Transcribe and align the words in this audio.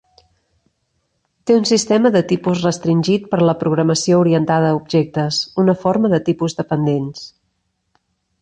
Té 1.49 1.57
un 1.57 1.67
sistema 1.71 2.11
de 2.15 2.23
tipus 2.31 2.63
restringit 2.67 3.29
per 3.35 3.41
la 3.49 3.55
programació 3.65 4.23
orientada 4.25 4.71
a 4.73 4.81
objectes, 4.81 5.43
una 5.65 5.77
forma 5.85 6.15
de 6.15 6.25
tipus 6.31 6.61
dependents. 6.65 7.27